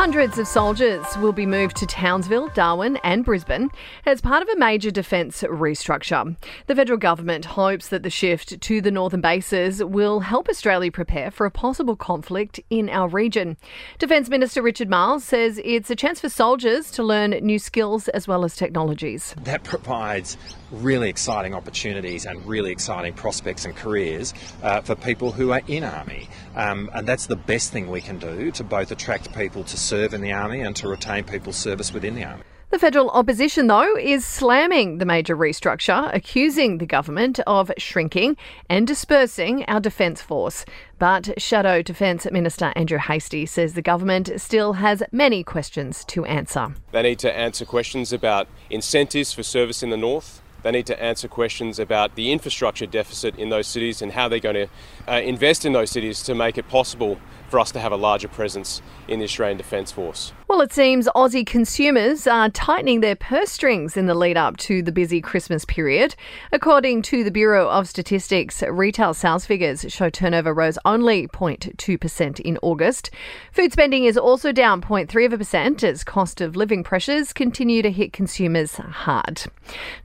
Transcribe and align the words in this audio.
Hundreds 0.00 0.38
of 0.38 0.48
soldiers 0.48 1.04
will 1.18 1.30
be 1.30 1.44
moved 1.44 1.76
to 1.76 1.84
Townsville, 1.84 2.48
Darwin, 2.54 2.96
and 3.04 3.22
Brisbane 3.22 3.68
as 4.06 4.22
part 4.22 4.42
of 4.42 4.48
a 4.48 4.56
major 4.56 4.90
defence 4.90 5.42
restructure. 5.42 6.34
The 6.68 6.74
federal 6.74 6.98
government 6.98 7.44
hopes 7.44 7.88
that 7.88 8.02
the 8.02 8.08
shift 8.08 8.62
to 8.62 8.80
the 8.80 8.90
northern 8.90 9.20
bases 9.20 9.84
will 9.84 10.20
help 10.20 10.48
Australia 10.48 10.90
prepare 10.90 11.30
for 11.30 11.44
a 11.44 11.50
possible 11.50 11.96
conflict 11.96 12.58
in 12.70 12.88
our 12.88 13.08
region. 13.08 13.58
Defence 13.98 14.30
Minister 14.30 14.62
Richard 14.62 14.88
Marles 14.88 15.22
says 15.22 15.60
it's 15.62 15.90
a 15.90 15.96
chance 15.96 16.18
for 16.18 16.30
soldiers 16.30 16.90
to 16.92 17.02
learn 17.02 17.32
new 17.32 17.58
skills 17.58 18.08
as 18.08 18.26
well 18.26 18.42
as 18.46 18.56
technologies. 18.56 19.34
That 19.42 19.64
provides 19.64 20.38
really 20.70 21.10
exciting 21.10 21.54
opportunities 21.54 22.24
and 22.24 22.46
really 22.46 22.70
exciting 22.72 23.12
prospects 23.12 23.66
and 23.66 23.76
careers 23.76 24.32
uh, 24.62 24.80
for 24.80 24.94
people 24.94 25.32
who 25.32 25.52
are 25.52 25.60
in 25.66 25.84
Army. 25.84 26.28
Um, 26.54 26.90
and 26.94 27.06
that's 27.06 27.26
the 27.26 27.36
best 27.36 27.72
thing 27.72 27.90
we 27.90 28.00
can 28.00 28.18
do 28.18 28.50
to 28.52 28.64
both 28.64 28.90
attract 28.90 29.34
people 29.34 29.64
to 29.64 29.76
serve 29.90 30.14
in 30.14 30.20
the 30.20 30.30
Army 30.30 30.60
and 30.60 30.76
to 30.76 30.86
retain 30.86 31.24
people's 31.24 31.56
service 31.56 31.92
within 31.92 32.14
the 32.14 32.22
Army. 32.22 32.44
The 32.70 32.78
federal 32.78 33.10
opposition, 33.10 33.66
though, 33.66 33.96
is 33.96 34.24
slamming 34.24 34.98
the 34.98 35.04
major 35.04 35.36
restructure, 35.36 36.14
accusing 36.14 36.78
the 36.78 36.86
government 36.86 37.40
of 37.44 37.72
shrinking 37.76 38.36
and 38.68 38.86
dispersing 38.86 39.64
our 39.64 39.80
defence 39.80 40.22
force. 40.22 40.64
But 41.00 41.42
Shadow 41.42 41.82
Defence 41.82 42.30
Minister 42.30 42.72
Andrew 42.76 42.98
Hastie 42.98 43.46
says 43.46 43.74
the 43.74 43.82
government 43.82 44.30
still 44.36 44.74
has 44.74 45.02
many 45.10 45.42
questions 45.42 46.04
to 46.04 46.24
answer. 46.24 46.72
They 46.92 47.02
need 47.02 47.18
to 47.18 47.36
answer 47.36 47.64
questions 47.64 48.12
about 48.12 48.46
incentives 48.70 49.32
for 49.32 49.42
service 49.42 49.82
in 49.82 49.90
the 49.90 49.96
north, 49.96 50.40
they 50.62 50.70
need 50.70 50.86
to 50.86 51.02
answer 51.02 51.28
questions 51.28 51.78
about 51.78 52.14
the 52.16 52.32
infrastructure 52.32 52.86
deficit 52.86 53.36
in 53.36 53.48
those 53.48 53.66
cities 53.66 54.02
and 54.02 54.12
how 54.12 54.28
they're 54.28 54.40
going 54.40 54.66
to 54.66 54.68
uh, 55.08 55.20
invest 55.20 55.64
in 55.64 55.72
those 55.72 55.90
cities 55.90 56.22
to 56.24 56.34
make 56.34 56.58
it 56.58 56.68
possible 56.68 57.18
for 57.50 57.60
us 57.60 57.72
to 57.72 57.80
have 57.80 57.92
a 57.92 57.96
larger 57.96 58.28
presence 58.28 58.80
in 59.08 59.18
the 59.18 59.24
Australian 59.24 59.58
Defence 59.58 59.90
Force. 59.90 60.32
Well, 60.46 60.60
it 60.62 60.72
seems 60.72 61.08
Aussie 61.14 61.46
consumers 61.46 62.26
are 62.26 62.48
tightening 62.48 63.00
their 63.00 63.16
purse 63.16 63.50
strings 63.50 63.96
in 63.96 64.06
the 64.06 64.14
lead 64.14 64.36
up 64.36 64.56
to 64.58 64.82
the 64.82 64.92
busy 64.92 65.20
Christmas 65.20 65.64
period. 65.64 66.14
According 66.52 67.02
to 67.02 67.22
the 67.22 67.30
Bureau 67.30 67.68
of 67.68 67.88
Statistics, 67.88 68.62
retail 68.62 69.14
sales 69.14 69.46
figures 69.46 69.84
show 69.88 70.10
turnover 70.10 70.52
rose 70.52 70.78
only 70.84 71.28
0.2% 71.28 72.40
in 72.40 72.58
August. 72.62 73.10
Food 73.52 73.72
spending 73.72 74.04
is 74.04 74.16
also 74.16 74.52
down 74.52 74.80
0.3% 74.80 75.84
as 75.84 76.04
cost 76.04 76.40
of 76.40 76.56
living 76.56 76.82
pressures 76.82 77.32
continue 77.32 77.82
to 77.82 77.90
hit 77.90 78.12
consumers 78.12 78.76
hard. 78.76 79.42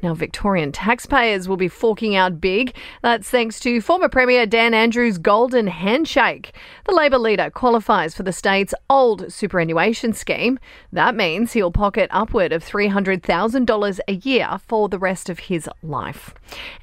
Now, 0.01 0.13
Victorian 0.13 0.71
taxpayers 0.71 1.47
will 1.47 1.57
be 1.57 1.67
forking 1.67 2.16
out 2.16 2.41
big. 2.41 2.75
That's 3.01 3.29
thanks 3.29 3.59
to 3.61 3.81
former 3.81 4.09
Premier 4.09 4.45
Dan 4.45 4.73
Andrews' 4.73 5.17
golden 5.17 5.67
handshake. 5.67 6.53
The 6.85 6.95
Labor 6.95 7.17
leader 7.17 7.34
qualifies 7.53 8.16
for 8.16 8.23
the 8.23 8.33
state's 8.33 8.73
old 8.89 9.31
superannuation 9.31 10.14
scheme. 10.14 10.59
That 10.91 11.16
means 11.16 11.53
he'll 11.53 11.72
pocket 11.72 12.09
upward 12.11 12.52
of 12.52 12.64
$300,000 12.64 14.00
a 14.08 14.14
year 14.14 14.59
for 14.67 14.89
the 14.89 15.00
rest 15.00 15.30
of 15.30 15.39
his 15.39 15.69
life. 15.83 16.33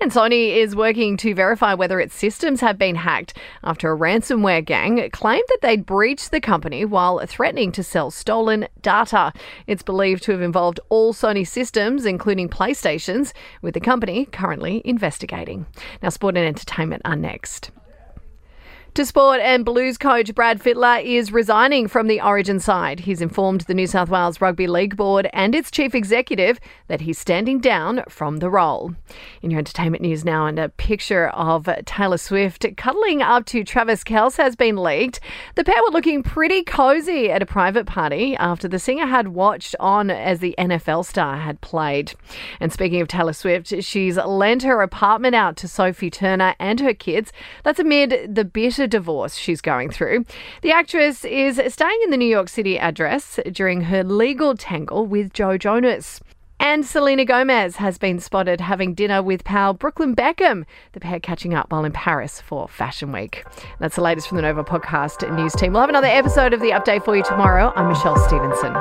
And 0.00 0.10
Sony 0.10 0.56
is 0.56 0.76
working 0.76 1.16
to 1.18 1.34
verify 1.34 1.74
whether 1.74 2.00
its 2.00 2.14
systems 2.14 2.60
have 2.60 2.78
been 2.78 2.96
hacked 2.96 3.36
after 3.64 3.92
a 3.92 3.96
ransomware 3.96 4.64
gang 4.64 5.10
claimed 5.10 5.44
that 5.48 5.60
they'd 5.62 5.86
breached 5.86 6.30
the 6.30 6.40
company 6.40 6.84
while 6.84 7.24
threatening 7.26 7.72
to 7.72 7.82
sell 7.82 8.10
stolen 8.10 8.68
data. 8.80 9.32
It's 9.66 9.82
believed 9.82 10.22
to 10.24 10.32
have 10.32 10.42
involved 10.42 10.80
all 10.88 11.12
Sony 11.12 11.46
systems, 11.46 12.06
including 12.06 12.48
PlayStations, 12.48 13.32
with 13.62 13.74
the 13.74 13.80
company 13.80 14.26
currently 14.26 14.82
investigating. 14.84 15.66
Now, 16.02 16.10
sport 16.10 16.36
and 16.36 16.46
entertainment 16.46 17.02
are 17.04 17.16
next. 17.16 17.70
To 18.96 19.06
sport 19.06 19.40
and 19.40 19.64
Blues 19.64 19.96
coach 19.96 20.34
Brad 20.34 20.60
Fittler 20.60 21.02
is 21.02 21.32
resigning 21.32 21.88
from 21.88 22.08
the 22.08 22.20
Origin 22.20 22.60
side. 22.60 23.00
He's 23.00 23.22
informed 23.22 23.62
the 23.62 23.72
New 23.72 23.86
South 23.86 24.10
Wales 24.10 24.38
Rugby 24.38 24.66
League 24.66 24.98
Board 24.98 25.30
and 25.32 25.54
its 25.54 25.70
chief 25.70 25.94
executive 25.94 26.60
that 26.88 27.00
he's 27.00 27.18
standing 27.18 27.58
down 27.58 28.04
from 28.10 28.36
the 28.36 28.50
role. 28.50 28.94
In 29.40 29.50
your 29.50 29.60
entertainment 29.60 30.02
news 30.02 30.26
now, 30.26 30.44
and 30.44 30.58
a 30.58 30.68
picture 30.68 31.28
of 31.28 31.70
Taylor 31.86 32.18
Swift 32.18 32.66
cuddling 32.76 33.22
up 33.22 33.46
to 33.46 33.64
Travis 33.64 34.04
Kelce 34.04 34.36
has 34.36 34.56
been 34.56 34.76
leaked. 34.76 35.20
The 35.54 35.64
pair 35.64 35.82
were 35.82 35.90
looking 35.90 36.22
pretty 36.22 36.62
cozy 36.62 37.30
at 37.30 37.40
a 37.40 37.46
private 37.46 37.86
party 37.86 38.36
after 38.36 38.68
the 38.68 38.78
singer 38.78 39.06
had 39.06 39.28
watched 39.28 39.74
on 39.80 40.10
as 40.10 40.40
the 40.40 40.54
NFL 40.58 41.06
star 41.06 41.38
had 41.38 41.62
played. 41.62 42.12
And 42.60 42.70
speaking 42.70 43.00
of 43.00 43.08
Taylor 43.08 43.32
Swift, 43.32 43.72
she's 43.82 44.18
lent 44.18 44.64
her 44.64 44.82
apartment 44.82 45.34
out 45.34 45.56
to 45.56 45.66
Sophie 45.66 46.10
Turner 46.10 46.54
and 46.58 46.78
her 46.80 46.92
kids. 46.92 47.32
That's 47.62 47.80
amid 47.80 48.34
the 48.34 48.44
bitter 48.82 48.98
divorce 48.98 49.36
she's 49.36 49.60
going 49.60 49.90
through. 49.90 50.24
The 50.62 50.72
actress 50.72 51.24
is 51.24 51.60
staying 51.72 52.00
in 52.04 52.10
the 52.10 52.16
New 52.16 52.28
York 52.28 52.48
City 52.48 52.78
address 52.78 53.38
during 53.52 53.82
her 53.82 54.02
legal 54.02 54.56
tangle 54.56 55.06
with 55.06 55.32
Joe 55.32 55.56
Jonas. 55.56 56.20
And 56.58 56.86
Selena 56.86 57.24
Gomez 57.24 57.76
has 57.76 57.98
been 57.98 58.20
spotted 58.20 58.60
having 58.60 58.94
dinner 58.94 59.20
with 59.22 59.42
pal 59.42 59.74
Brooklyn 59.74 60.14
Beckham, 60.14 60.64
the 60.92 61.00
pair 61.00 61.18
catching 61.18 61.54
up 61.54 61.70
while 61.72 61.84
in 61.84 61.92
Paris 61.92 62.40
for 62.40 62.68
Fashion 62.68 63.12
Week. 63.12 63.44
That's 63.80 63.96
the 63.96 64.02
latest 64.02 64.28
from 64.28 64.36
the 64.36 64.42
Nova 64.42 64.62
Podcast 64.62 65.28
News 65.36 65.54
team. 65.54 65.72
We'll 65.72 65.82
have 65.82 65.90
another 65.90 66.06
episode 66.06 66.52
of 66.52 66.60
the 66.60 66.70
update 66.70 67.04
for 67.04 67.16
you 67.16 67.24
tomorrow. 67.24 67.72
I'm 67.74 67.88
Michelle 67.88 68.16
Stevenson. 68.16 68.72